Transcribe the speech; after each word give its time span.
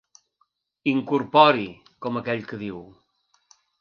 Incorpori, 0.93 1.67
com 2.07 2.19
aquell 2.21 2.43
que 2.53 2.59
diu. 2.63 2.81